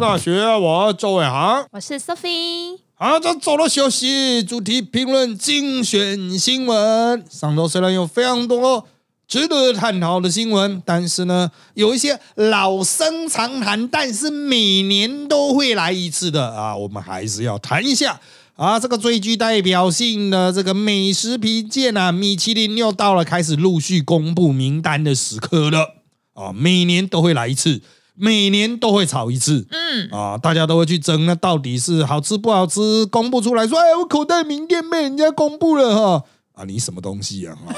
[0.00, 1.66] 大学，我周伟航。
[1.72, 2.78] 我是 Sophie。
[2.94, 7.22] 好，这走了休息，主题评论精选新闻。
[7.28, 8.86] 上周虽然有非常多
[9.28, 18.18] 值得探讨的新闻，但是呢，有一些老生常谈，但是每年都会来一次的啊，我们还是要谈一下
[18.56, 18.80] 啊。
[18.80, 25.96] 这个最具代表性的这个美食评鉴啊，米其林又到了开始陆续公布名单的时刻了
[26.32, 27.82] 啊，每年都会来一次。
[28.20, 33.06] 每年都会炒一次，嗯啊，大家都会去争，那到底是好吃不好吃？
[33.06, 37.56] 公布出来说，哎，我口袋名店被人家公布了哈，啊，你什么东西啊？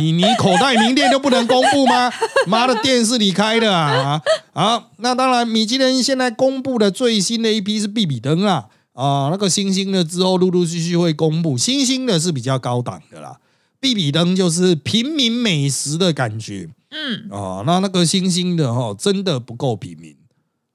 [0.00, 2.10] 你你口袋名店就不能公布吗？
[2.48, 4.18] 妈的，店是你开的啊！
[4.54, 13.36] 好，那当然，米其林现在公布的最新的一批是必比登啊，啊，那个星星的之后陆陆续续会公布，星星的是比较高档的啦，
[13.78, 16.70] 必比登就是平民美食的感觉。
[16.90, 20.16] 嗯哦，那那个星星的哈，真的不够平民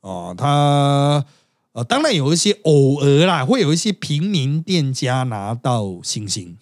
[0.01, 0.35] 哦。
[0.37, 1.25] 他
[1.73, 6.55] 呃，当然有一些偶尔啦，会有一些平民店家拿到星星，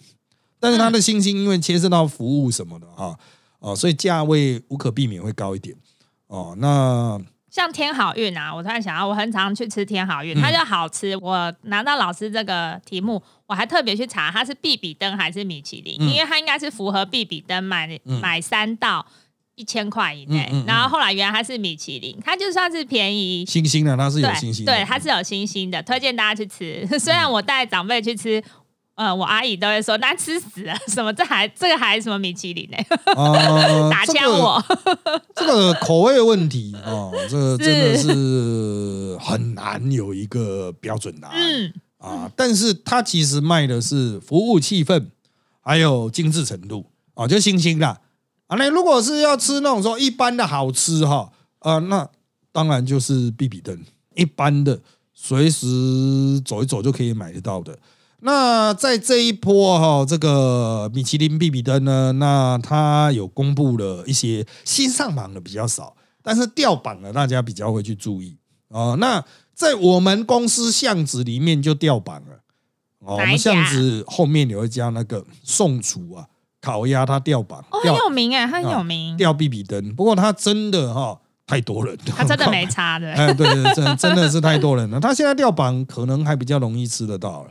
[0.58, 3.18] 但是他的星星因为牵涉到服务什么的哈
[3.58, 5.76] 哦，所以价位无可避免会高一点
[6.28, 6.54] 哦。
[6.58, 11.14] 那像天好运啊，我突然想到，我很常去吃天好运，它就好吃。
[11.18, 19.04] 我拿到老师这个题目，我还特别去查它是必比登还是米其林，因为它应该是符合必比登买买三道。
[19.62, 26.84] 一千块以内，然后后来原来它是米其林，它就算是便宜，星星的它是有星星，对，它是有星星的，推荐大家去吃。
[26.98, 28.42] 虽然我带长辈去吃，
[28.96, 32.76] 呃，我阿姨都会说难吃死了， 什么这还这个还什么米其林呢？
[33.88, 34.60] 打枪我，
[35.36, 41.72] 这个口味问题哦，这个真的是很难有一个标准答案。
[41.98, 42.28] 啊。
[42.34, 45.06] 但是它其实卖的是服务气氛，
[45.60, 47.78] 还有精致程度啊，就星星
[48.56, 48.64] 的。
[48.64, 52.08] 那如果是要吃那种说一般的好吃哈，啊，那
[52.52, 53.78] 当然就是必比登，
[54.14, 54.80] 一般的
[55.12, 57.78] 随时走一走就可以买得到的。
[58.20, 68.36] 那在这一波哈，这个米其林必比登呢，那它有公布了一些新上榜的比较少，但是掉榜的大家比较会去注意
[68.68, 68.96] 哦。
[69.00, 69.24] 那
[69.54, 72.40] 在我们公司巷子里面就掉榜了
[73.00, 76.28] 哦，我们巷子后面有一家那个宋厨啊。
[76.62, 79.94] 烤鸭它掉榜，哦，很有名哎，很有名，掉比比登。
[79.94, 83.12] 不过它真的哈太多人，它真的没差的。
[83.12, 85.00] 哎，对对，真真的是太多人了。
[85.00, 87.50] 他现在掉榜可能还比较容易吃得到了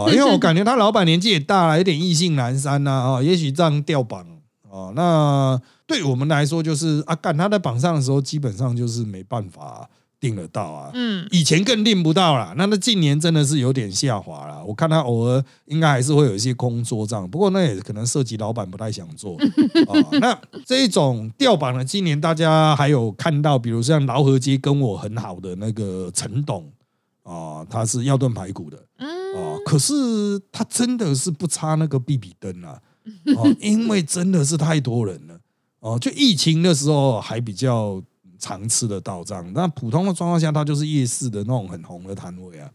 [0.00, 4.24] 啊， 因为我感觉他老板年纪也大了，有点意兴阑珊呐啊，也许这样掉榜
[4.70, 9.88] 哦，那对我们来说就是啊，干他在榜上的时候，基本上就是没办法。
[10.20, 12.54] 订得到啊，嗯，以前更订不到啦。
[12.56, 14.53] 那那近年真的是有点下滑了。
[14.66, 19.36] 我看他偶尔应该还是会有一些空桌账，不过那也可能涉及老板不太想做
[19.88, 20.18] 啊。
[20.20, 26.70] 那这种吊榜呢，今年大家还有看到，比如像劳合街跟我很好的那个陈董
[27.22, 29.94] 啊，他是要炖排骨的，啊，可是
[30.50, 32.80] 他真的是不差那个 B B 灯啊，
[33.36, 35.38] 哦，因为真的是太多人了
[35.80, 38.02] 哦，就疫情的时候还比较。
[38.36, 42.68] 常吃的到这样，那普通的状况下，它就是夜市的那种很红的摊位啊。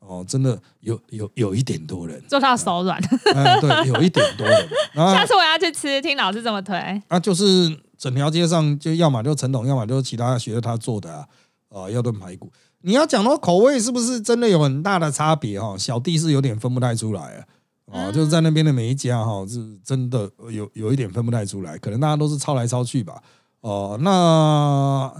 [0.00, 2.98] 哦，真的有有有一点多人，做到手软。
[3.34, 4.68] 嗯，对， 有一点多人。
[4.94, 6.76] 下次我要去吃，听老师这么推。
[7.08, 11.26] 啊，就是整条街上就要么就陈董，要么就是其他学他做的啊。
[11.70, 12.50] 啊，要炖排骨。
[12.80, 15.76] 你要讲到口味是不是真的有很大的差别哈？
[15.76, 17.44] 小弟是有点分不太出来啊。
[17.92, 23.22] 啊，就是在那边的每一家哈，是真的有有一点分不太出来，可能大家都是抄来抄去吧。
[23.60, 25.12] 哦，那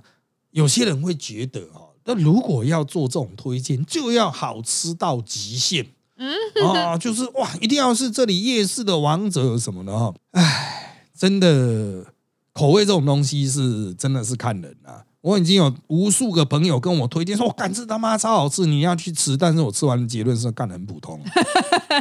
[0.53, 5.87] 有些人会觉得啊，那如果要做这种推荐，就要好吃到极限，
[6.17, 6.35] 嗯
[6.75, 10.15] 啊，就是哇，一定要是这里夜市的王者什么的哈。
[10.31, 12.07] 唉，真的
[12.55, 15.05] 口味这种东西是真的是看人啊。
[15.21, 19.37] 我已经有无数个朋友跟我推荐说，我干这他妈超好吃，你要去吃。
[19.37, 21.21] 但是我吃完的结论是干很普通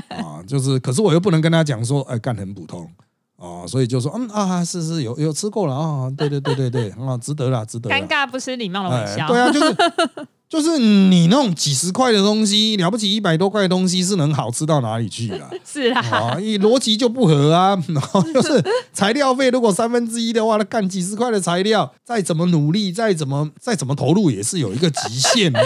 [0.07, 2.89] 啊， 就是可是我又不能跟他讲说，哎，干很普通。
[3.37, 7.89] 哦，所以就说，嗯啊，是是有有吃过了啊，对对对对对， 啊，值得了，值得。
[7.89, 9.27] 尴尬不失礼貌的微笑。
[9.27, 9.75] 对啊，就是
[10.49, 15.49] 就是你那种几十块的东西，了不起一百多块的东西，是能好吃到哪里去啊？
[15.65, 17.77] 是啊，你逻辑就不合啊。
[17.89, 18.63] 然后就是
[18.93, 25.59] 材料费，如果三分之一的话，那干几十块的材料，再怎么努力，再怎么再怎么投入，也是有一个极限的。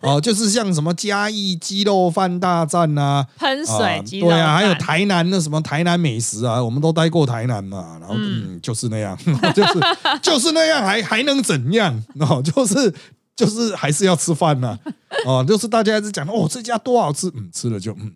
[0.00, 9.16] 哦，就是像什么嘉义鸡肉饭大战呐，喷水鸡肉对啊，还有台南的什么台南美食啊，我们都待过台南嘛，然后嗯，就是那样，
[9.54, 9.80] 就是
[10.22, 12.02] 就是那样，还还能怎样？
[12.20, 12.92] 哦，就是
[13.36, 14.78] 就是还是要吃饭呐，
[15.26, 18.12] 哦，就是大家一直讲哦，这家多好吃，嗯，吃了就嗯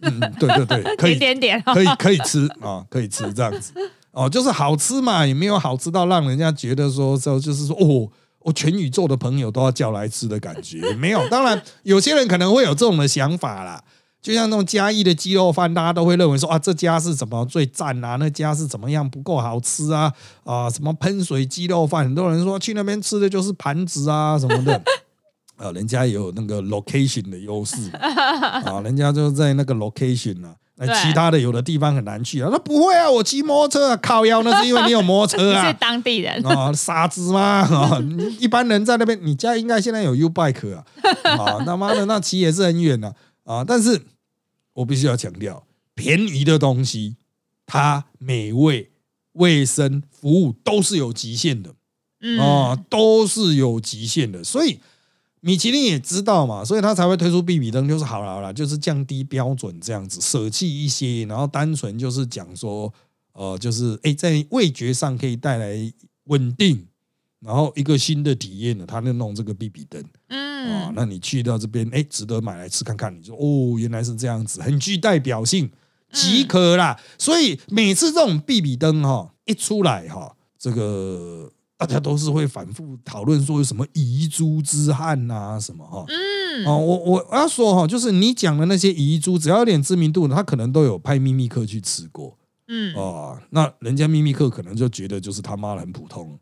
[0.00, 3.72] 嗯，对对对， 可以点点，可以可以吃啊，可以吃这样子，
[4.12, 8.08] 哦，就是好吃嘛，也没有好吃到让人家觉得说，就就是说哦。
[8.40, 10.94] 我全宇宙的朋友都要叫来吃的感觉。
[10.94, 13.82] 没有，当然有些人可能会有这种的想法啦。
[14.20, 18.16] 就像那种嘉义的鸡肉饭，大家都会认为说啊，这家是怎么最赞啊？
[18.16, 20.12] 那家是怎么样不够好吃啊？
[20.42, 24.82] 啊，什么喷水鸡肉饭，很多人说去那边吃的就是盘子啊什么的。
[25.56, 30.54] 啊，人家有那个 location 的优势啊，人家就在那个 location 啊。
[30.80, 32.48] 那其他的有的地方很难去啊。
[32.52, 35.66] 那不会啊，我骑摩托车啊，靠腰那是因为你有摩托车啊。
[35.68, 37.40] 是当地人啊，傻子吗？
[37.40, 37.98] 啊，
[38.38, 40.84] 一般人在那边，你家应该现在有 U bike 啊。
[41.24, 43.14] 啊，他妈的，那骑也是很远的
[43.44, 43.64] 啊。
[43.66, 44.02] 但是
[44.74, 45.64] 我必须要强调，
[45.94, 47.16] 便宜的东西，
[47.66, 48.90] 它美味、
[49.32, 51.74] 卫生、服务都是有极限的。
[52.40, 54.80] 啊，都是有极限的，所以。
[55.40, 62.92] 米其林也知道嘛，所以他才会推出必比登，就是好了好了，就是降低标准这样子，舍弃一些，然后单纯就是讲说，
[63.32, 65.92] 呃，就是哎，在味觉上可以带来
[66.24, 66.86] 稳定，
[67.40, 75.70] 然后一个新的体验呢，他就弄这个必比登，嗯，啊，那你去到这边，哎，值得买来吃看看，你说哦，原来是这样子，很具代表性，
[76.12, 77.00] 即可啦。
[77.16, 81.52] 所以每次这种必比登哈一出来哈，这个。
[81.78, 86.04] 大家都是会反复讨论说有什么遗珠之憾呐，什么哈？
[86.08, 92.36] 嗯，哦，我我要说哈，就是你讲的那些遗珠，只要有点知名度，他可能都有派秘密客去吃过。
[92.66, 96.36] 嗯，哦，那人家秘密客可能就觉得就是他妈的很普通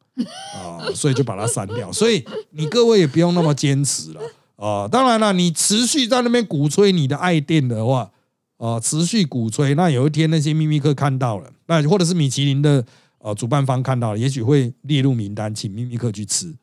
[0.54, 1.92] 啊， 所以就把它删掉。
[1.92, 4.20] 所以你各位也不用那么坚持了
[4.56, 4.88] 啊。
[4.88, 8.10] 当然了，你持续在那边鼓吹你的爱店的话，
[8.56, 12.82] 啊，持续鼓吹，那有一天那些秘密客看到了，那或者是米其林的。
[13.26, 16.54] 呃，主办方看到了，也许会列入名单，请秘密客去吃，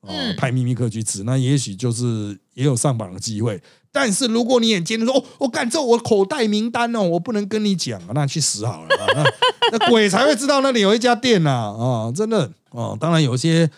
[0.00, 0.08] 哦，
[0.38, 3.62] 派秘密客去吃，那也许就是也有上榜的机会。
[3.92, 12.96] 但是如果你眼尖的说，哦，我敢这我口袋名单哦，我不能跟你讲啊，那去死好了，那那鬼才会知道那里有一家店呐，啊，真的哦。
[12.98, 13.70] 当然有些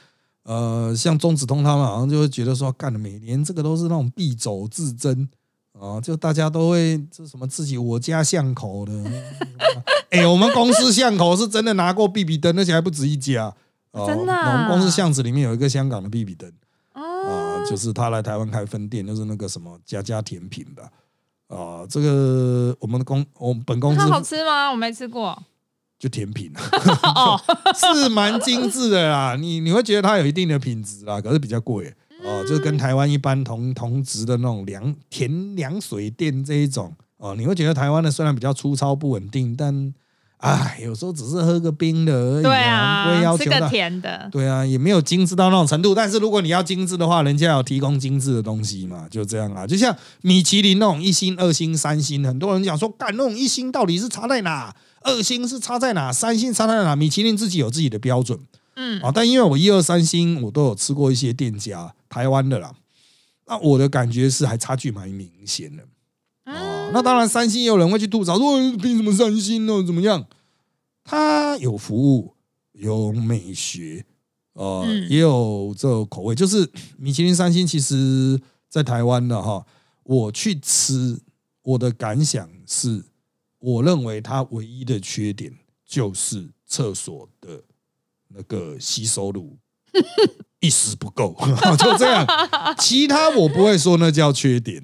[0.44, 5.28] 呃，像中子通他们好像就会觉得说，干的每年这个都是那种必走自珍。
[5.72, 8.92] 哦，就大家都会这什么自己我家巷口的，
[10.10, 13.54] 哎，我们公司巷口是真的拿过 B B 灯，而且还不止一家。
[14.06, 16.52] 真的，我们公司巷子里面有一个香港的 B B 灯，
[16.92, 20.84] 啊，就是他来台湾开分店，就是那个什么家家甜品吧。
[21.48, 24.70] 啊，这个我们的公，我们本公司好吃吗？
[24.70, 25.42] 我没吃过，
[25.98, 26.52] 就甜品，
[27.74, 29.34] 是蛮精致的啦。
[29.34, 31.92] 你你会觉得它有一定的品质啦，可是比较贵。
[32.22, 39.92] 哦，就是跟台湾一般同同值的那种凉甜凉水店这一种哦，你会觉得台湾的虽然比较粗糙不稳定，但
[40.38, 45.96] 哎，有时候只是喝个冰的而已，对啊，不会要求个甜的，对啊，也没有精致到那种程度。
[45.96, 49.66] 但是如果你要精致的话，人家要提供精致的东西嘛，就这样啊。
[49.66, 54.72] 就像米其林那种一星、二星、三星，很多人讲说，干那种一星到底是差在哪？
[55.02, 56.12] 二星是差在哪？
[56.12, 56.94] 三星差在哪？
[56.94, 58.38] 米其林自己有自己的标准。
[58.76, 62.70] 嗯啊，但因为我一二三星我都有吃过一些店家，台湾的啦，
[63.48, 65.82] 那我的感觉是还差距蛮明显的
[66.88, 66.92] 啊。
[66.92, 69.82] 那当然三星也有人会去吐槽说，凭什么三星呢？
[69.84, 70.26] 怎么样？
[71.04, 72.34] 它有服务，
[72.72, 74.04] 有美学，
[74.54, 76.34] 呃，也有这口味。
[76.34, 79.66] 就是米其林三星，其实在台湾的哈，
[80.02, 81.20] 我去吃，
[81.62, 83.04] 我的感想是，
[83.58, 85.52] 我认为它唯一的缺点
[85.86, 87.62] 就是厕所的。
[88.30, 89.56] 那个吸收乳
[90.60, 91.34] 一丝不够，
[91.78, 92.26] 就这样。
[92.78, 94.82] 其他我不会说那叫缺点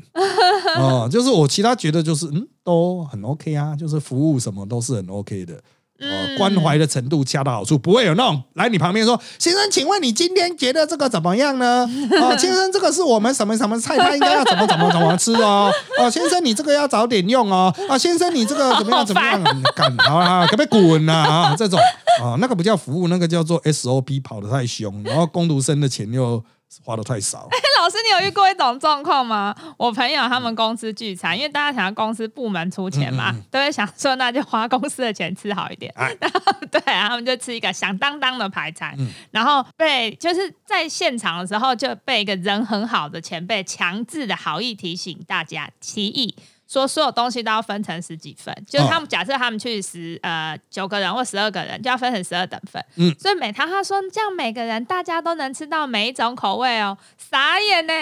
[0.77, 5.61] 啊， 就是我其他觉得就是嗯都很 OK 啊，就是服务什么都是很 OK 的。
[6.01, 11.89] 呃，关怀的程度恰到好处，不会有那种来你旁边说：“先生，请问你今天觉得这个怎么样呢？”
[12.21, 15.73] 哦，先生，这个是我们什么什么菜，他应该要怎么怎么怎么吃哦？
[15.99, 17.73] 哦，先生，你这个要早点用哦。
[17.89, 19.43] 啊，先生，你这个怎么样怎么样？
[19.77, 21.13] 干好啊，可不可以滚呐？
[21.13, 21.79] 啊，这种
[22.21, 26.43] 啊，那个不叫服务，那个叫做 SOP 跑得太凶，然后工读生的钱又。
[26.83, 27.49] 花的太少。
[27.51, 29.55] 哎， 老师，你有遇过一种状况吗？
[29.77, 35.93] 我朋友他们公司聚餐，因为大家想要公司部门出钱嘛，都会想说那就花公司的钱吃好一点。
[35.97, 38.97] 然后对啊，他们就吃一个响当当的排餐，
[39.31, 46.35] 然后被就是在现场的时候就被一个人很好的前辈强制的好意提醒大家提议。
[46.67, 52.85] 说所有东西都要分成十几份，就是他们假设他们去十呃九个人或十二个人，就要分成十二等份。
[52.97, 57.93] 嗯，所以每堂他说这样每个人大家都能吃到每一种口味哦，傻眼呢。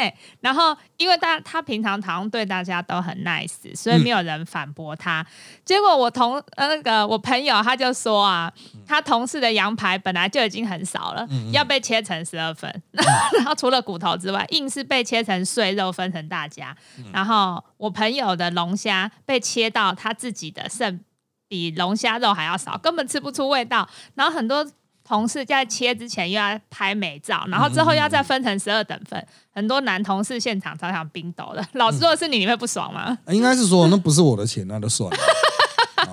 [0.41, 5.27] 然后因为大他平常好像对大家都很 nice，所以没有人反驳他。
[5.65, 8.53] 结果我同呃那个我朋友他就说啊，
[8.93, 12.71] 他同事的羊排本来就已经很少了，要被切成十二份，
[13.39, 16.77] 然后除了骨头之外，硬是被切成碎肉分成大家。
[17.13, 18.53] 然后我朋友的。
[18.53, 21.01] 龙虾被切到他自己的剩
[21.49, 23.89] 比龙虾肉还要少，根本吃不出味道。
[24.15, 24.63] 然后很多
[25.03, 31.67] 同事在切之前又要拍美照，然后之后要再分成十二等份，很多男同事现场超想冰斗的。
[31.73, 33.17] 老师，如果是你，你会不爽吗？
[33.29, 35.17] 应该是说那不是我的钱，那就算了。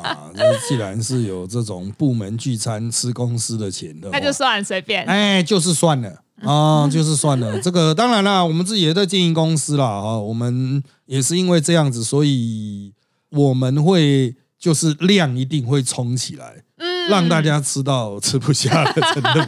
[0.02, 5.06] 啊， 就是既然是有这种部门聚餐吃公司的钱的，那就算随便。
[5.06, 7.60] 哎，就是算了啊，就是算了。
[7.60, 12.94] 这个当然啦，我们自己也在经营公司啦啊，我们也是因为这样子，所以
[13.32, 19.40] 我们会就是量一定会冲起来，嗯，让大家吃到吃不下的程度，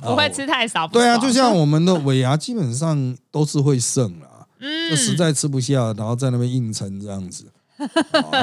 [0.06, 0.86] 不会吃太少。
[0.86, 7.46] 对啊，就像我们的尾牙，基本上都是会剩啦，嗯，就实在吃不下，然后在那边硬撑这样子。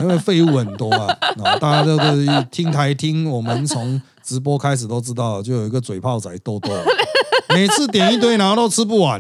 [0.02, 1.18] 因为废物很多啊，
[1.60, 6.70] 大家这个听台听我们从直播开始都知道，就有一个嘴炮仔豆豆，
[7.54, 9.20] 每次点一堆，然后都吃不完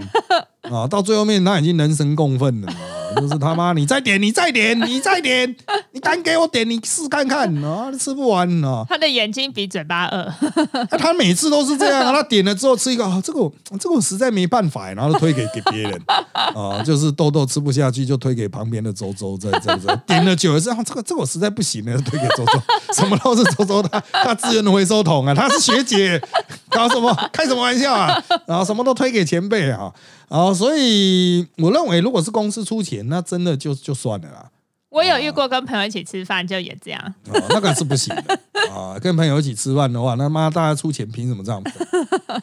[0.71, 2.73] 啊，到最后面他已经人神共愤了。
[3.15, 5.55] 就是他妈，你再点，你再点，你再点，
[5.91, 7.91] 你敢给我点，你试看看啊！
[7.99, 8.85] 吃不完啊！
[8.87, 10.33] 他的眼睛比嘴巴饿，
[10.97, 12.13] 他每次都是这样。
[12.13, 16.01] 他点了之后吃一个，这个这个我实在没办法，然后推给给别人
[16.33, 22.59] 啊，就是豆豆吃不下去，就推给旁边的周周在在在点了久了之后，这个这个我实在不行了，推给周周。
[22.93, 26.21] 什么都是周周他他资源的回收桶啊，他是学姐，
[26.73, 28.23] 搞什么开什么玩笑啊？
[28.47, 29.93] 然后什么都推给前辈啊。
[30.29, 34.49] 啊，所以我认为，如果是公司出钱，那真的就就算了啦。
[34.89, 37.15] 我有遇过跟朋友一起吃饭，就也这样。
[37.49, 38.39] 那个是不行的
[38.71, 38.97] 啊！
[39.01, 41.87] 跟朋友一起吃饭的话，那妈大家出钱，凭什么这样分？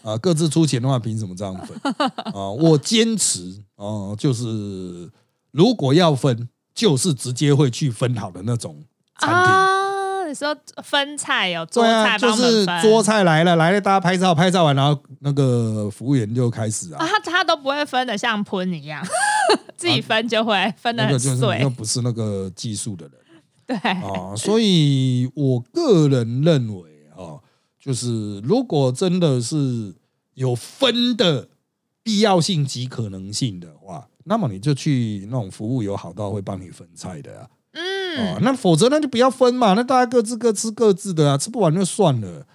[0.02, 1.94] 啊，各自出钱的话，凭什么这样分？
[2.34, 5.08] 啊，我坚持哦，就是
[5.52, 8.82] 如果要分，就是直接会去分好的那种
[9.20, 9.89] 餐厅。
[10.34, 19.04] 说分菜有做菜，就是桌菜来了，来了大家拍照，拍照完然后那个服务员就开始啊，他他都不会分的像喷一样，
[19.76, 23.14] 自己分就会分的很碎，又不是那个技术的人，
[23.66, 23.76] 对。
[23.76, 27.38] 啊，所以我个人认为啊，
[27.78, 29.94] 就是如果真的是
[30.34, 31.48] 有分的
[32.02, 37.48] 必要性及可能性的话，那么你就去那种服务有好到会帮你分菜的啊。
[38.16, 42.46] 啊，那否则那就不要分嘛，那大家各自各吃各自的啊，吃不完就算了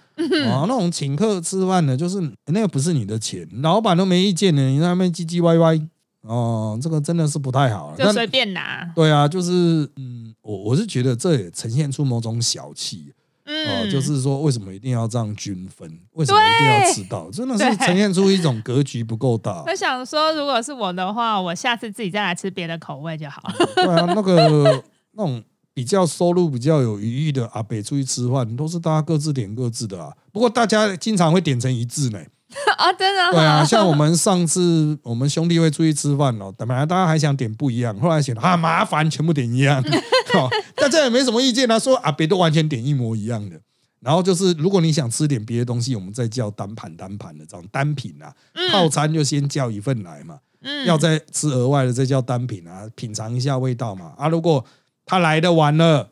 [0.50, 0.64] 啊。
[0.66, 5.80] 那种请客吃饭的，就是那个不是你的钱，老板都没意见的，你在那边唧唧歪歪，
[6.22, 7.94] 哦，这个真的是不太好。
[7.96, 8.90] 就随便拿。
[8.94, 13.12] 对啊，就是嗯，我我是觉得这也呈现出某种小气，
[13.46, 15.88] 哦，就是说为什么一定要这样均分？
[16.12, 17.30] 为什么一定要吃到？
[17.30, 19.62] 真的 是呈现出一种格局不够大。
[19.66, 23.54] 我想说，如果是我的话，我下次自己再来吃别的口味就好了。
[23.76, 24.82] 对啊，那个。
[25.16, 25.42] 那种
[25.74, 30.12] 比较收入比较有余裕的阿北出去吃饭，都是大家各自点各自的啊。
[30.32, 32.18] 不过大家经常会点成一致呢。
[32.78, 33.32] 啊，真的？
[33.32, 39.82] 对啊，像我们上次我们兄弟会出去吃饭哦，本来大家还想点不一样，后来想啊麻烦，全部点一样。
[40.76, 43.60] 大家也没什么意见啊，说阿北都完全点一模一样的。
[44.00, 48.32] 然后就是如果你想吃点别的东西，我们再叫单盘单盘的这种单品啊，
[48.70, 50.38] 套餐就先叫一份来嘛。
[50.62, 54.14] 嗯，要再吃额外的再叫单品啊，品尝一下味道嘛。
[54.16, 54.64] 啊，如果
[55.06, 56.10] 他来的晚了，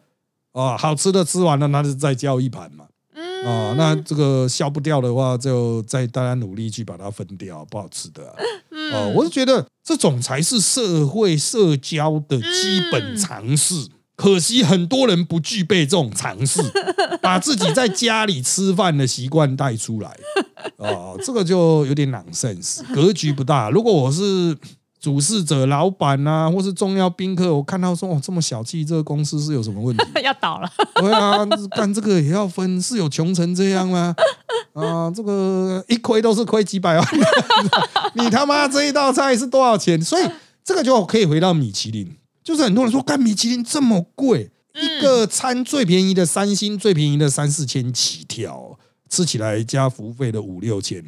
[0.52, 2.86] 哦，好吃的吃完了，那就再叫一盘嘛。
[3.12, 8.34] 嗯，哦，那这个消不掉的话，就再大家努力去把它分掉，不好吃的。
[8.94, 13.88] 哦，我是觉得这种才是社会社交的基本常识。
[14.16, 16.62] 可惜很多人不具备这种常识，
[17.20, 20.16] 把自己在家里吃饭的习惯带出来。
[20.76, 23.70] 哦，这个就有点 nonsense，格局不大。
[23.70, 24.56] 如果我是。
[25.04, 30.06] 主事者、老板呐，或是重要宾客，我看到说哦，这么小气，这个公司是有什么问题？
[30.24, 30.72] 要倒了？
[30.94, 31.44] 对啊，
[31.76, 34.16] 干这个也要分，是有穷成这样吗？
[34.72, 37.06] 啊，这个一亏都是亏几百万，
[38.14, 40.00] 你他妈这一道菜是多少钱？
[40.00, 40.24] 所以
[40.64, 48.78] 这个就可以回到米其林，就是很多人说干米其林这么贵，一个餐最便宜的三星最便宜的三四千起跳，
[49.10, 51.04] 吃起来加服务费的五六千。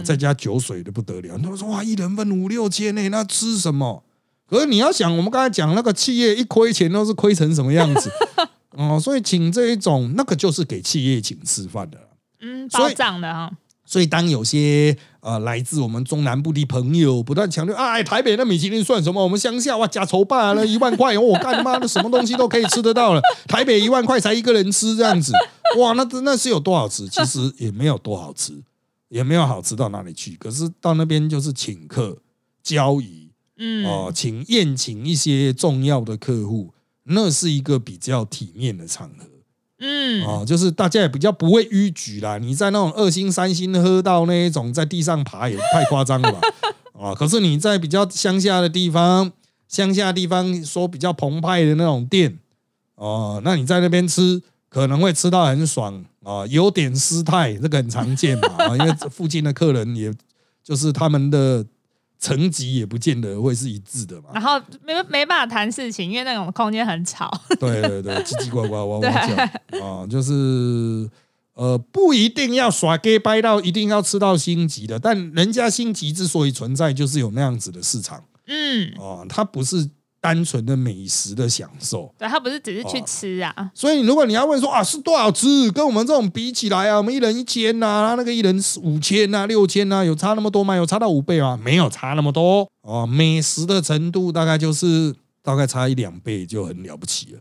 [0.00, 1.38] 嗯，再加酒水的不得了。
[1.38, 4.02] 他们说哇，一人分五六千呢，那吃什么？
[4.48, 8.10] 可是你要想，我们刚才讲那个企业一亏钱都是亏成什么样子
[8.76, 11.98] 哦，所以请这一种那个就是给企业请吃饭的，
[12.40, 13.50] 嗯，包账的哈。
[13.84, 19.20] 所以当有些呃来自我们中南部的朋友不断强调，哎，台北的米其林算什么？
[19.22, 23.20] 我们乡下哇，假筹办了一万块，我干他妈的 什么东西都可以吃得到了。
[23.48, 25.32] 台北一万块才一个人吃这样子，
[25.78, 27.08] 哇，那那是有多好吃？
[27.08, 28.52] 其实也没有多好吃。
[29.10, 32.16] 也没有好吃到哪里去，可是到那边就是请客、
[32.62, 36.72] 交谊，嗯，哦，请宴请一些重要的客户，
[37.04, 39.26] 那是一个比较体面的场合，
[39.80, 42.38] 嗯，哦，就是大家也比较不会逾矩啦。
[42.38, 46.40] 你在那种二星、三星喝到那一种在地上爬也太夸张了吧？
[46.98, 49.30] 啊， 可是你在比较乡下的地方，
[49.68, 52.38] 乡下地方说比较澎湃的那种店，
[52.94, 54.42] 哦，那你在那边吃。
[54.70, 60.12] 可能会吃到很爽啊，有点失态，这个很常见嘛 啊，因为附近的客人也
[60.62, 61.64] 就是他们的
[62.18, 64.28] 层级也不见得会是一致的嘛。
[64.34, 67.30] 然后没没办法谈事情，因为那种空间很吵。
[67.58, 69.34] 对对对，叽叽呱呱哇哇叫
[69.82, 71.08] 啊，就是
[71.54, 79.88] 呃不一定要耍 gay 掰到一定要吃到星级的，但人家星级之所以存在，就是有那样子的市场嗯，啊，它不是
[80.20, 82.12] 单纯的美食的享受。
[82.18, 90.76] 对他不是只是去吃啊，所以如果你要问说啊是多少只，跟我们这种比起来啊，我们一人一千呐、他那个一人五千呐、六千呐，有差那么多吗？
[90.76, 91.58] 有差到五倍吗？
[91.62, 93.06] 没有差那么多哦。
[93.06, 97.40] 美食的程度大概就是大概差一两倍就很了不起了，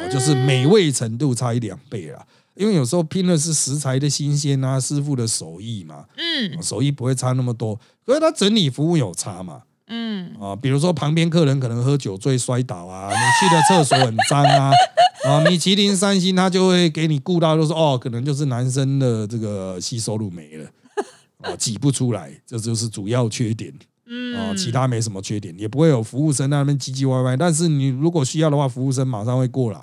[0.00, 2.24] 哦，就是美味程度差一两倍了。
[2.54, 9.62] 因为有时候拼的是食材的新鲜啊，师傅的手艺嘛，嗯哦手艺不会差那么多，可是他整理服务有差嘛。
[9.86, 14.70] 嗯，啊，比如说旁边客人可能喝酒醉摔倒啊， 你去的厕所很脏啊，
[15.28, 20.66] 啊，米其林三星他就会给你顾到，就是哦，可能就是男生的这个吸收入没了，
[21.42, 23.72] 啊，挤不出来，这就是主要缺点。
[24.06, 27.36] 嗯啊，其他没什么缺点，也不会有服务生在那边唧唧歪歪。
[27.36, 29.80] 但是你如果需要的话，服务生马上会过来。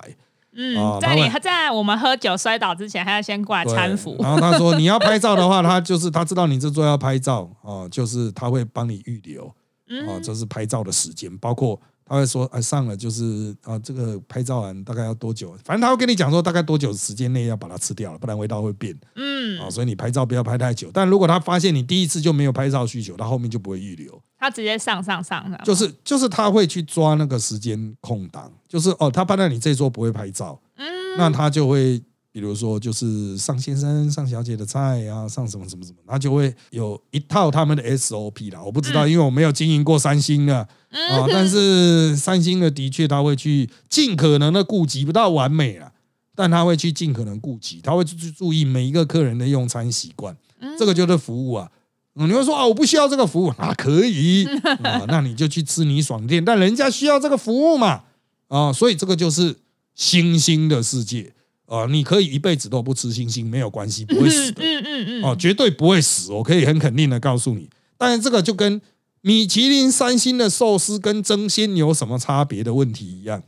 [0.54, 4.16] 嗯，啊在你他在我们喝酒摔倒之前，还要先过来对搀扶。
[4.20, 9.52] 然后他说你要拍照的话，他就是他知道你这桌要拍照啊，就是他会帮你预留。
[9.88, 15.56] 嗯啊，这是拍照的时间，包括他会说，啊，上了就是啊，这个拍照完大概要多久？
[15.64, 19.70] 反正他会跟你讲说，大概多久时间内要把它吃掉了，不然味道会变嗯，啊。
[19.70, 20.90] 所以你拍照不要拍太久。
[20.92, 30.86] 但如果他发现你第一次就没有拍照需求，他后面就不会预留，他直接上上上上，就是就是他会去抓那个时间空档，就是哦，他判断你这桌不会拍照，嗯
[31.16, 32.02] 那他就会。
[32.32, 38.62] 比如说，就是上先生、上小姐的菜啊，上什么什么什么，他就会有一套他们的 SOP 啦。
[38.62, 45.92] 我不知道，因为我没有经营过三星的啊，但是三星的的确他会去尽可能的顾及，不到完美啦，
[46.34, 50.34] 但他会去尽可能顾及，他会去注意每一个客人的用餐习惯，
[50.78, 51.70] 这个就是服务啊。
[52.14, 54.44] 嗯你会说啊，我不需要这个服务 啊，可以。
[54.84, 58.02] 啊，那你就去吃你爽店，但人家需要这个服务嘛。
[58.48, 59.56] 啊，所以这个就是
[59.94, 61.32] 新兴的世界
[61.71, 64.63] 啊，你可以一辈子都不吃星星没有关系，不会死的。
[64.63, 67.69] 嗯嗯嗯哦，绝对不会死，我可以很肯定的告诉你。
[67.97, 68.81] 但是这个就跟
[69.21, 73.43] 米其林三星的寿司跟蒸鲜有什么差别的问题一样，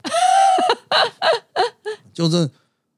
[2.14, 2.50] 就是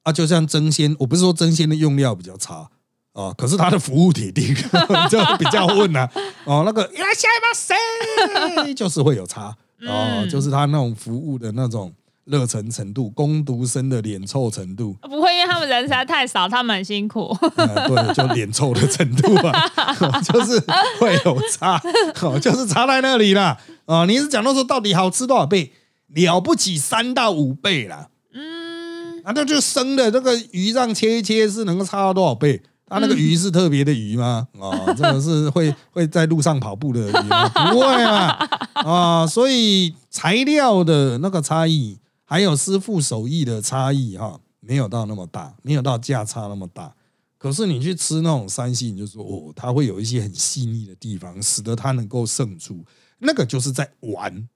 [0.03, 2.69] 啊，就像蒸鲜，我不是说蒸鲜的用料比较差
[3.13, 4.55] 啊，可是它的服务铁定
[5.09, 6.09] 就比较混啊。
[6.45, 11.93] 哦，那个いらっしゃいませ，就是会有差哦，嗯就是他那种服务的那种
[12.26, 14.94] 热忱程度，工读生的脸臭程度。
[15.02, 17.36] 不会，因为他们人实在太少，他们很辛苦。
[17.56, 19.70] 呃， 对，就脸臭的程度啊，
[20.22, 20.58] 就是
[20.98, 21.80] 会有差，
[22.22, 23.56] 哦，就是差在那里啦。
[23.84, 25.72] 啊、你是讲到说到底好吃多少倍？
[26.14, 28.08] 了不起三到五倍啦。
[28.34, 32.60] 嗯，啊，那就生的这个鱼让切一切是能够差到多少倍？
[32.88, 34.46] 它那个鱼是特别的鱼吗？
[34.58, 37.48] 哦，这个是会 会在路上跑步的鱼吗？
[37.70, 46.94] 不会啊，啊，所以材料的那个差异，还有师傅手艺的差异哈、没有到那么大，没有到价差那么大。
[47.38, 52.84] 可是你去吃那种山西，你就说哦，它会有一些很细腻的地方，使得它能够胜出。
[53.20, 54.48] 那个就是在玩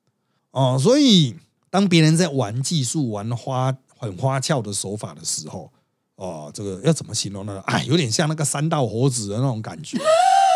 [0.51, 1.37] 哦，所以
[1.71, 5.73] 当别人在玩技术、玩花很花俏的手法的时候，
[6.17, 7.63] 哦，这个要怎么形容呢？
[7.67, 9.97] 哎，有点像那个三道猴子的那种感觉。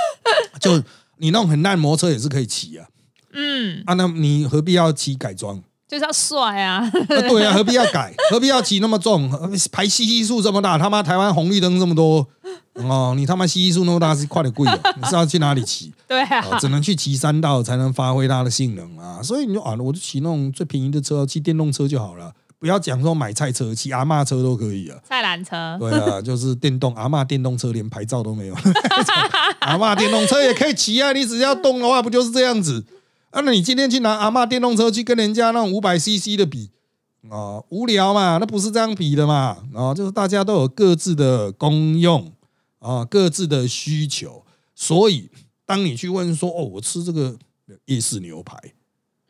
[0.60, 0.82] 就
[1.18, 2.88] 你那种很烂摩托车也是可以骑啊，
[3.32, 5.62] 嗯，啊，那你何必要骑改装？
[5.94, 6.78] 就是要帅啊。
[6.82, 8.12] 啊，对啊，何必要改？
[8.30, 9.30] 何必要骑那么重？
[9.70, 12.26] 排吸吸数这么大，他妈台湾红绿灯这么多
[12.74, 14.78] 哦，你他妈吸吸数那么大是快点贵啊！
[15.00, 15.92] 你是要去哪里骑？
[16.08, 19.22] 对啊啊，，只能去骑山道才能发挥它的性能啊。
[19.22, 22.32] 所以你就啊，我就骑那种最便宜的车，骑电动车就好了。
[22.58, 24.96] 不要讲说买菜车，骑阿嬷车都可以啊。
[25.06, 25.76] 菜篮车。
[25.78, 28.54] 对啊，就是电动阿嬷电动车，连牌照都没有。
[29.60, 32.82] 阿嬷电动车也可以骑啊，你只要动的话，不就是这样子？
[33.34, 36.70] 啊，那你今天去拿阿嬷电动车去跟人家那种五百 CC 的比
[37.28, 38.38] 啊，无聊嘛？
[38.38, 39.56] 那不是这样比的嘛？
[39.74, 42.32] 啊，就是大家都有各自的功用
[42.78, 45.28] 啊，各自的需求，所以
[45.66, 47.36] 当你去问说，哦，我吃这个
[47.86, 48.56] 夜市牛排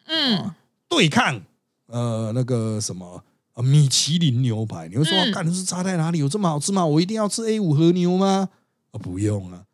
[0.05, 0.53] 嗯，
[0.87, 1.41] 对抗
[1.87, 3.25] 呃那个什么。
[3.55, 6.19] 啊，米其林牛排，你会说，嗯干、是差在哪里？
[6.19, 6.85] 有这么好吃吗？
[6.85, 8.49] 我一定要吃 A 五和牛吗？
[8.91, 9.65] 啊，不用了，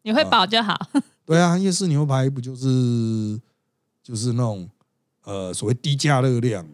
[0.00, 0.74] 你会饱就好。
[1.26, 3.38] 对啊，夜市牛排不就是
[4.08, 4.66] 就是那种
[5.24, 6.66] 呃所谓低价热量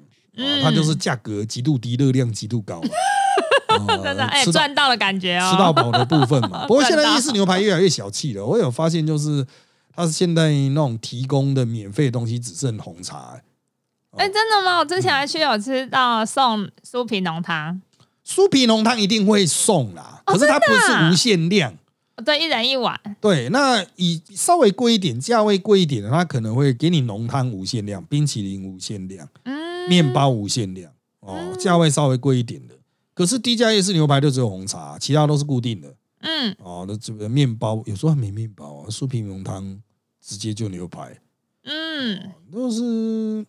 [0.63, 2.81] 它就是价格极度低，热量极度高
[4.05, 5.51] 真的，哎，赚到了感觉哦。
[5.51, 6.65] 吃到饱的部分嘛。
[6.69, 9.45] 不过 现在意式牛排越来越小气了，我有发现就是
[9.93, 13.43] 它是现在那种提供的免费的东西只剩红茶、欸
[14.17, 14.79] 哎，真的吗？
[14.79, 17.83] 我之前还去有吃到送酥皮浓汤。
[18.25, 21.75] 酥皮浓汤一定会送啦，哦可是它不是无限量。
[22.25, 32.75] 对，一人一碗，对，那以稍微贵一点、价位贵一点的，他可能会给你浓汤无限量、冰淇淋无限量、嗯，面包无限量哦，价位稍微贵一点的。
[33.15, 36.85] 可是低价夜市牛排就只有红茶，其他都是固定的嗯，哦。
[36.87, 39.81] 那这个面包有时候还没面包啊，酥皮浓汤
[40.21, 41.21] 直接就牛排，
[41.65, 42.83] 嗯，都是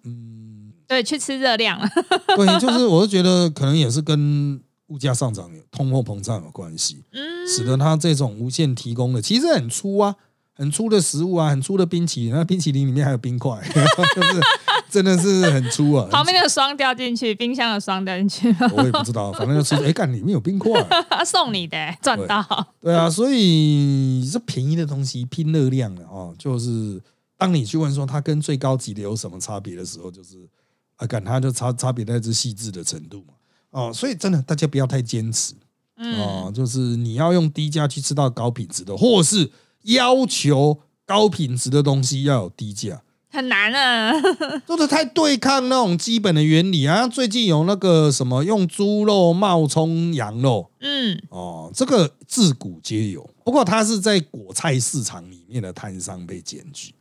[0.03, 1.87] 嗯，对，去吃热量了，
[2.35, 7.03] 对， 就是我是觉得可能也是跟物价上涨通货膨胀有关系。
[7.11, 10.15] 嗯，使得它这种无限提供的其实很粗啊，
[10.53, 13.61] 很粗的食物啊，很粗的冰淇淋，那冰淇淋里面还有冰块，
[14.15, 14.41] 就是
[14.89, 16.07] 真的是很粗啊。
[16.11, 20.71] 旁边的霜掉进去，冰箱的霜掉进去，我也不知道，反正就吃，哎，干里面有冰块，
[21.25, 27.01] 送你的，赚到，对啊，所以这便宜的东西拼热量的哦，就是
[27.37, 30.47] 当你去问说它跟最高级的有什么差别的时候，就是
[30.95, 33.33] 啊，干它就差差别在这细致的程度嘛。
[33.71, 35.53] 哦，所以真的大家不要太坚持。
[35.97, 39.51] 嗯，哦，就是你要用低价去吃到高品质的，或是
[39.83, 44.13] 要求高品质的东西要有低价，很难啊，
[44.65, 47.07] 做的太对抗那种基本的原理啊。
[47.07, 56.93] 最近有那个什么用猪肉冒充羊肉嗯，哦，这个自古皆有，不过它是在果菜市场里面的摊商被检举。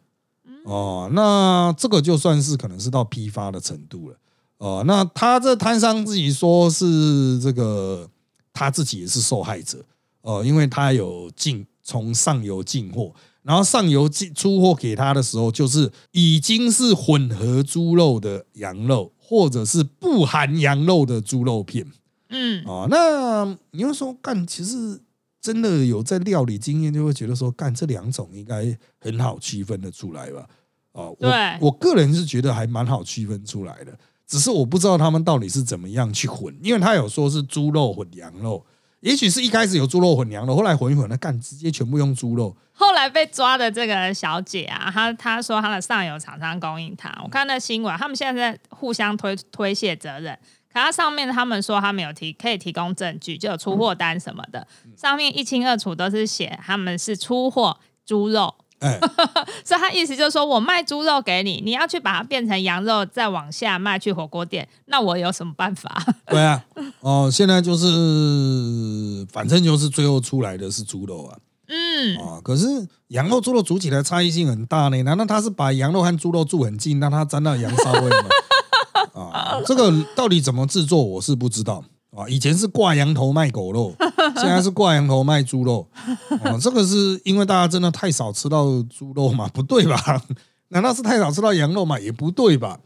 [0.65, 4.17] 哦，那这个就算是可能是到批发的程度了。
[4.57, 8.09] 哦，那他这摊商自己说是这个
[8.55, 9.85] 他自己也是受害者
[10.23, 13.13] 哦，因为他有进从上游进货，
[13.43, 21.87] 然后上游进出货给他的时候，就是已经是混合猪肉的羊肉，或者是不含羊肉的猪肉片
[22.31, 22.87] 嗯，哦。
[22.89, 24.99] 那你要说干，其实
[25.43, 30.49] 真的有在料理经验，就会觉得说干这两种应该很好区分的出来吧？
[30.93, 33.99] 哦，我对我个人是觉得还蛮好区分出来的。
[34.27, 38.65] 只是我不知道他们到底是怎么样去混，因为他有说是猪肉混羊肉，
[39.01, 42.57] 也许是一开始有猪肉混羊肉，后来混一混，那干直接全部用猪肉。
[42.73, 50.37] 后来被抓的这个小姐啊，她她说她的上游厂商供应她，我看那新闻，他们现在在互相推推卸责任。
[50.73, 58.53] 可他上面他们说他们有提可以提供证据，就有出货单什么的，上面一清二楚都是写他们是出货猪肉，
[58.85, 59.01] 哎，
[59.65, 66.05] 所以他意思就是说我卖猪肉给你，你要去把它变成羊肉再往下卖去火锅店，那我有什么办法？
[66.29, 66.63] 对啊，
[67.01, 72.67] 哦，现在就是反正就是最后出来的是猪肉啊，嗯，啊，可是
[73.09, 75.03] 羊肉、猪肉煮起来差异性很大呢。
[75.03, 78.29] 难道他是把羊肉和猪肉煮很近，让它沾到羊骚味吗？
[79.33, 81.83] 啊， 这个到底怎么制作，我是不知道
[82.17, 82.29] 啊。
[82.29, 83.95] 以前是挂羊头卖狗肉，
[84.37, 85.87] 现在是挂羊头卖猪肉。
[86.43, 89.49] 哦，这个是因为大家真的太少吃到猪肉嘛？
[89.49, 90.23] 不对吧？
[90.69, 91.99] 难道是太少吃到羊肉嘛？
[91.99, 92.81] 也不对吧？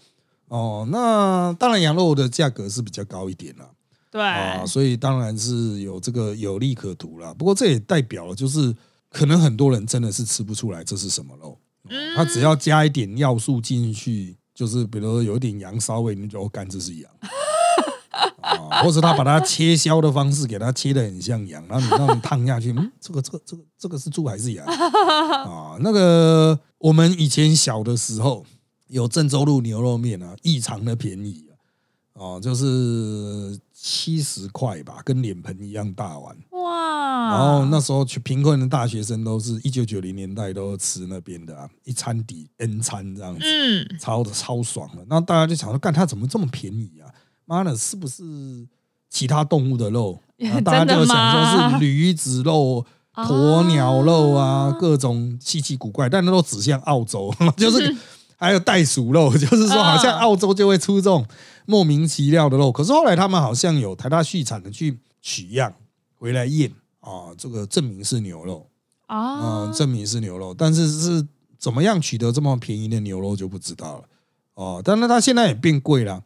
[0.49, 3.67] 哦，那当然羊肉的价格是比较高一点啦。
[4.11, 7.35] 对，啊，所以当然是有这个有利可图啦。
[7.37, 8.75] 不过这也代表了，就是
[9.11, 11.59] 可能很多人真的是吃不出来这是什么肉，
[11.91, 17.11] 嗯他只要加一点要素进去，就是比如说有一点羊骚味，你就哦干这是羊。
[18.49, 24.67] 啊， 或者他把它切削的方式给它切的很像羊，然后你让你烫下去，嗯，这个这个这个这个是猪还是羊
[25.45, 25.77] 啊？
[25.81, 28.45] 那个我们以前小的时候
[28.89, 31.53] 有郑州路牛肉面啊，异常的便宜啊，
[32.15, 36.37] 哦，就是七十块吧，跟脸盆一样大碗。
[36.51, 43.41] 哇，然后那时候去贫困的大学生都是一九九零年代都吃那边的啊，一餐抵 N 餐这样子。
[43.45, 45.05] 嗯，超的超爽的。
[45.09, 47.07] 那大家就想说，干它怎么这么便宜啊？
[47.49, 48.23] 妈的，是不是
[49.09, 50.21] 其他动物的肉？
[50.63, 52.85] 大家就想说是驴子肉、
[53.17, 57.97] 鸵鸟肉啊，各种稀奇古怪，但那都指向澳洲， 就是
[58.37, 61.27] 还有袋鼠肉，就是说好像澳洲就会出这种
[61.65, 62.71] 莫名其妙的肉。
[62.71, 65.73] 可是后来他们好像有台大畜产的去取样
[66.15, 68.67] 回来验啊，这个证明是牛肉。
[69.07, 71.27] 啊嗯，，证明是牛肉，但是是
[71.59, 74.05] 怎么样取得这么便宜的牛肉就不知道了。
[74.53, 76.23] 哦，但是它现在也变贵了。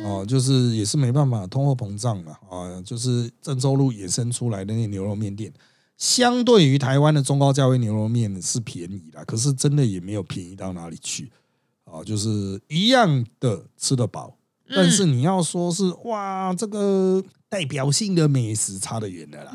[0.00, 2.80] 嗯，哦，就是也是没办法，通货膨胀嘛啊。
[2.82, 5.52] 就是郑州路衍生出来的那牛肉面店，
[5.96, 11.30] 相对于台湾的中高价位牛肉面是便宜啦，可是真的也没有便宜到哪里去
[11.84, 12.02] 啊。
[12.04, 14.36] 就是一样的吃得饱，
[14.74, 19.52] 但是你要说是哇，这个代表性的美食差得远的啦，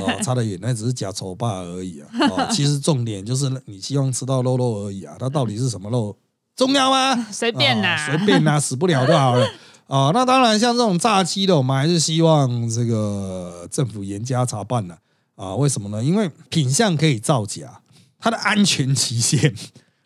[0.00, 2.08] 哦，差得远，那只是假丑霸而已啊。
[2.30, 6.16] 哦，其实重点就是你希望吃到肉肉而已啊，它到底是什么肉
[6.56, 7.26] 重要吗？
[7.32, 9.46] 随便啦，啊随便啦，死不了就好了。
[9.86, 14.96] 啊，那当然，像这种诈欺的，我们还是希望这个政府严加查办呢
[15.34, 15.54] 啊。
[15.56, 16.04] 为什么呢？
[16.04, 17.80] 因为品相可以造假，
[18.18, 19.52] 它的安全期限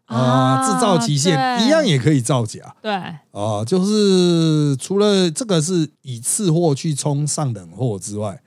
[0.07, 1.35] 啊，制造期限
[1.67, 8.41] 一样也可以造假对，啊，就是除了这个是以次货去冲上等货之外，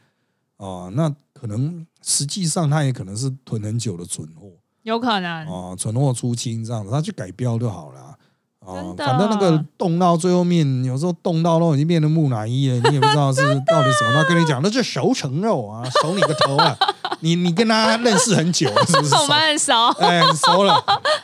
[0.58, 4.48] 啊，那可能实际上它也可能是囤很久的存货
[4.88, 5.46] 有可能。
[5.48, 8.16] 哦，存货出清这样子，他去改标就好了
[8.60, 8.96] 哦。
[8.98, 14.14] 反正那个冻到最后面，有时候冻到都已经变成木乃伊了，你也不知道是到底什么。
[14.14, 16.78] 他跟你讲那是熟成肉啊，熟你个头啊！
[17.20, 19.18] 你你跟他认识很久了是不是熟？
[19.24, 20.74] 我们很熟，哎，很熟了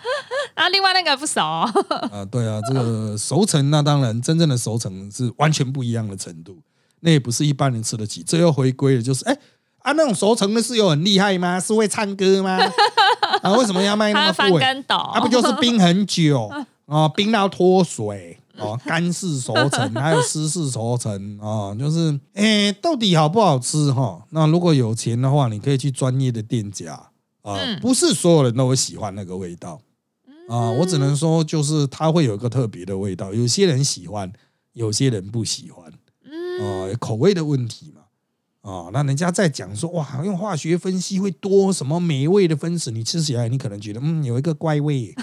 [0.56, 1.72] 然后另外那个不熟，啊，
[2.30, 6.58] 对啊，这个熟成那当然真正的熟成是完全不一样的程度，
[7.00, 8.24] 那也不是一般人吃得起。
[8.24, 9.38] 这又回归了，就是哎
[9.84, 11.60] 啊，那种熟成的是有很厉害吗？
[11.60, 12.58] 是会唱歌吗？
[13.44, 14.64] 啊，为什么要卖那他么贵？
[14.88, 16.50] 啊，不就是冰很久
[16.88, 24.22] 啊， 冰到脱水哦，干式熟成还有湿式熟成啊， 就是诶，到底好不好吃哈？
[24.30, 26.94] 那如果有钱的话，你可以去专业的店家
[27.42, 29.82] 啊，嗯不是所有人都会喜欢那个味道
[30.48, 30.70] 啊。
[30.70, 34.32] 我只能说，就是它会有一个特别的味道，有些人喜欢，
[34.74, 35.92] 有些人不喜欢
[36.24, 38.03] 嗯，啊，口味的问题嘛。
[38.64, 45.14] 啊，那人家在讲说哇，用化学分析会多什么美味的分子，你吃起来你可能觉得嗯有一个怪味，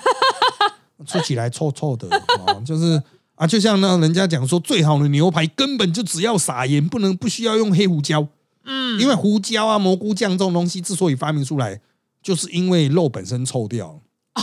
[1.07, 2.07] 吃起来臭臭的
[2.47, 3.03] 啊，就是
[3.37, 8.29] 啊，就像那人家讲说最好的牛排根本就只要撒盐，不能不需要用黑胡椒，
[8.65, 11.81] 嗯，因为胡椒啊、蘑菇酱这种东西之所以发明出来，
[12.23, 13.99] 就是因为肉本身臭掉，
[14.35, 14.43] 哦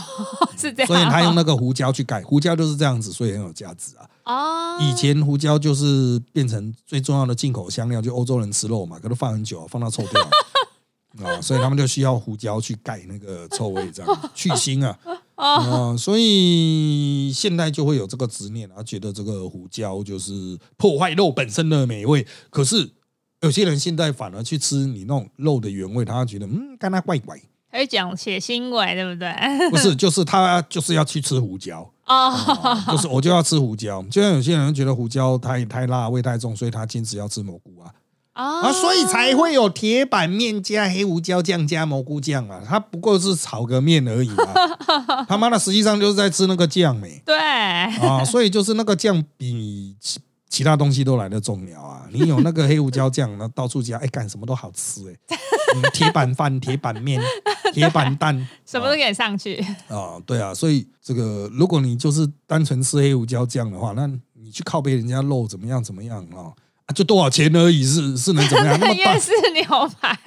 [0.58, 4.10] 是这样，所以他用那个胡椒去盖，胡椒就是这样子，所以很有价值啊。
[4.28, 10.22] 哦，以前胡椒就是变成最重要的进口香料，就欧洲人吃肉嘛，可是放很久，放到臭掉
[11.26, 15.00] 啊， 所以他们就需要胡椒去盖那个臭味，这样 去腥啊。
[15.38, 22.26] 啊、所以现在就会有这个执念啊，觉得这个胡椒就是破坏肉本身的美味。
[22.50, 22.90] 可是
[23.42, 27.40] 有些人现在反而去吃你那种肉的原味，他觉得嗯，干它怪怪，
[27.72, 29.32] 可以讲血腥味，对不对？
[29.70, 31.88] 不是，就是他就是要去吃胡椒。
[32.08, 37.92] 哦，啊 就是我就要吃胡椒，就像有些人觉得胡椒太太辣，味太重，所以他坚持要吃蘑菇啊
[38.34, 55.36] 啊啊，所以才会有铁板面加黑胡椒酱加蘑菇酱啊，它不过是炒个面而已啊， 他妈的实际上就是在吃那个酱没对，啊，所以就是那个酱比其其他东西都来的重要啊，你有那个黑胡椒酱，那到处加，哎，干什么都好吃哎、
[55.76, 57.22] 嗯铁板饭、铁板面、
[57.74, 59.56] 铁板蛋，什么都给你上去，
[59.88, 66.54] 啊，对啊，所以这个如果你就是单纯吃黑胡椒酱的话，那你去靠背人家肉怎么样怎么样啊？
[66.86, 68.78] 啊就多少钱而已，是是能怎么样？
[68.82, 69.64] 那夜市牛
[70.00, 70.18] 排。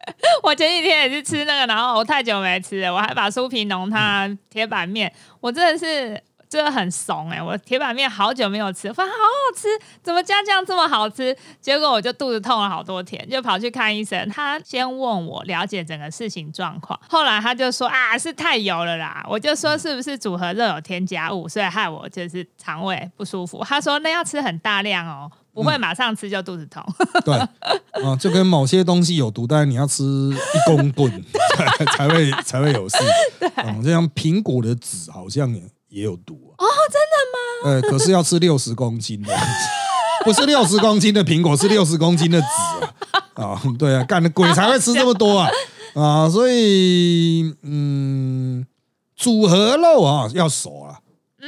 [0.42, 9.68] 我前几天也是吃那个，然后我太久没吃了，我还把酥皮浓汤、嗯铁板面，我真的是真的很怂哎、我铁板面好久没有吃，我发现好好吃，
[10.02, 11.34] 怎么加酱这么好吃？
[11.60, 14.28] 结果我就肚子痛了好多天，就跑去看医生。
[14.28, 23.62] 他先问我了解整个事情状况，后来他就说啊是太油了啦，我就说是不是组合热有添加物，所以害我就是肠胃不舒服。
[23.64, 26.84] 他说那要吃很大量哦，不会马上吃就肚子痛。
[27.24, 30.36] 对啊，就跟某些东西有毒，但是你要吃一
[30.66, 31.24] 公吨
[31.56, 32.98] 才才会才会有事。
[33.64, 37.80] 嗯，就像苹果的籽好像也也有毒哦，真的吗？
[37.82, 39.36] 呃，可是要吃六十公斤的，
[40.24, 42.46] 不是六十公斤的苹果，是六十公斤的籽
[43.34, 43.44] 啊！
[43.44, 45.50] 啊，对啊，干的鬼才会吃这么多啊！
[45.94, 48.66] 啊，所以嗯，
[49.14, 51.00] 组合肉啊要熟啊，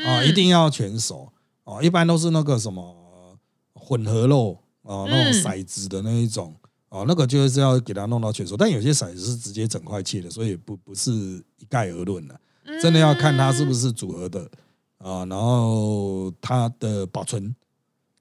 [0.05, 0.29] 啊，嗯。
[0.29, 1.33] 一定要全熟。
[1.65, 3.37] 啊，一般都是那个什么
[3.75, 5.33] 混合肉啊，那种嗯。
[5.33, 6.55] 骰子的那一种。
[6.89, 11.11] 啊，那个就是要给它弄到全熟，但有些骰子是直接整块切的，所以不不是
[11.57, 12.39] 一概而论的，
[12.83, 14.51] 真的要看它是不是组合的
[14.99, 17.55] 啊，然后它的保存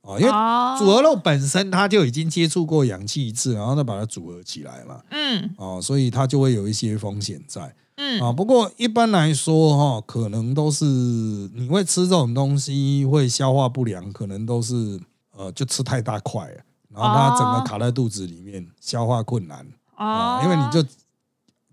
[0.01, 0.75] 啊，因为哦。
[0.77, 5.49] 组合肉本身它就已经接触过氧气一次，然后再把它组合起来嘛，嗯。
[5.57, 7.75] 啊，所以它就会有一些风险在。
[7.95, 8.21] 嗯。
[8.21, 14.99] 啊，不过一般来说哈，可能都是你会吃这种东西会消化不良，可能都是
[15.35, 19.65] 呃就吃太大块了，然后它整个哦卡在肚子里面，消化困难
[19.97, 20.05] 哦。
[20.05, 20.83] 啊，因为你就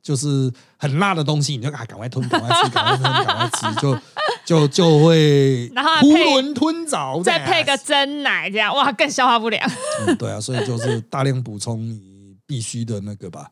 [0.09, 3.99] 就是很辣的东西，你就啊赶快吞，赶快吃，赶快吞，赶快吃，就
[4.42, 9.71] 就就会囫囵吞枣，再配个真奶，这样哇更消化不良。
[10.07, 13.51] 嗯，对啊，所以就是大量补充你必须的那个吧，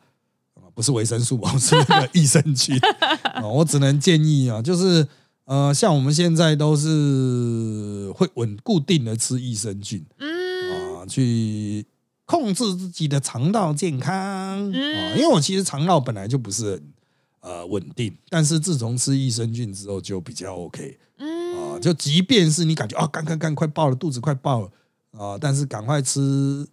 [0.55, 2.75] 啊，不是维生素吧，是那个益生菌
[3.35, 3.47] 啊。
[3.47, 5.07] 我只能建议啊，就是
[5.45, 11.85] 呃，像我们现在都是会稳固定的吃益生菌嗯啊，去
[12.27, 14.57] 控制自己的肠道健康啊。
[14.59, 16.93] 嗯因为我其实肠道本来就不是很
[17.41, 20.99] 呃稳定，但是自从吃益生菌之后就比较 OK。
[21.19, 24.71] 嗯啊，就即便是你感觉啊，干干干快爆了，肚子快爆了
[25.13, 26.67] 啊，但是赶快吃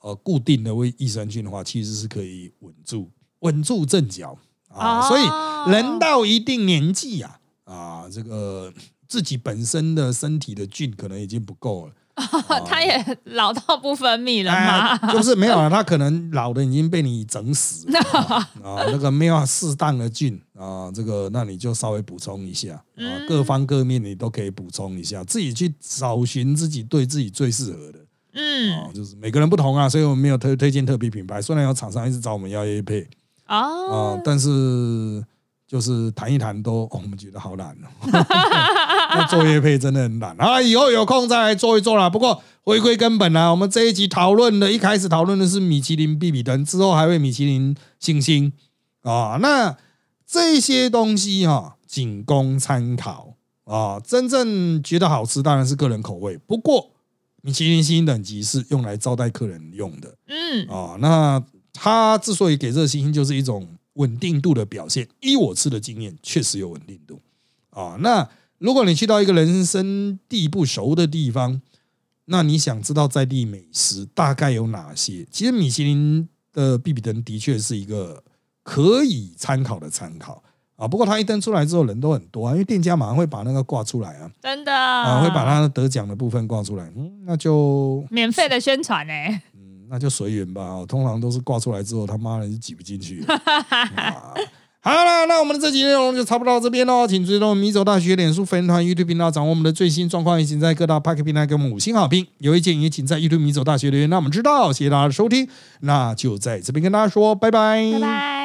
[0.00, 5.00] 呃固定的胃益生菌的话，其实是可以稳住稳住阵脚啊。
[5.00, 8.72] 哦所以人到一定年纪啊啊，这个
[9.08, 11.92] 自己本身的身体的菌可能已经不够了。
[12.66, 15.12] 他也老到不分泌了哎吗？
[15.12, 18.00] 就是没有了，他可能老的已经被你整死了。
[18.62, 23.26] 啊， 那个没有适当的菌啊，这个那你就稍微补充一下啊，嗯。
[23.28, 27.98] 各方各面你都可以补充一下，自己去找寻自己对自己最适合的。
[28.34, 28.72] 嗯。
[28.78, 33.06] 啊，就是每个人不同啊，所以我们没有推推荐特别品牌，虽然有厂商一直找我们要 A 配。
[33.48, 34.16] 哦。
[34.16, 35.24] 啊，，但是
[35.66, 37.86] 就是谈一谈都，哦我们觉得好难哦。
[39.14, 40.60] 那做业配真的很懒啊！
[40.60, 42.10] 以后有空再来做一做啦。
[42.10, 48.52] 不过回归根本啊，我们这一集讨论的，一开始讨论的是米其林必比登，之后还会米其林星星
[49.02, 49.38] 啊。
[49.40, 49.76] 那
[50.26, 53.98] 这些东西哈、仅供参考啊。
[53.98, 56.90] 真正觉得好吃当然是个人口味，不过
[57.40, 60.14] 米其林星星等级是用来招待客人用的。
[60.26, 61.42] 嗯啊，那
[61.72, 65.08] 它之所以给这个星星，就是一种稳定度的表现。
[65.20, 67.20] 依我吃的经验，确实有稳定度
[67.70, 67.96] 啊。
[68.00, 71.60] 那如果你去到一个人生地不熟的地方，
[72.26, 75.26] 那你想知道在地美食大概有哪些？
[75.30, 78.22] 其实米其林的必比登的确是一个
[78.62, 80.42] 可以参考的参考
[80.76, 80.86] 啊。
[80.86, 86.92] 不过它一登出来之后，人都很多啊，因为店家马上会把那个挂出来啊，真的啊，会把它得奖的部分挂出来。
[86.96, 89.12] 嗯，那就免费的宣传呢。
[89.90, 90.62] 那就随缘吧。
[90.62, 93.24] 哦通常都是挂出来之后，他妈的就挤不进去
[94.80, 97.06] 好了，那我们的这集内容就差不多到这边喽。
[97.06, 100.38] 请追踪米走大学脸书粉团、YouTube 频道，掌握我们的最新状况。
[100.38, 102.26] 也请在各大 p a r k 平台给我们五星好评。
[102.38, 104.72] 有意见也请在 YouTube 米走大学留言，让我们知道。
[104.72, 105.48] 谢谢大家的收听，
[105.80, 108.37] 那就在这边跟大家说拜拜，拜拜。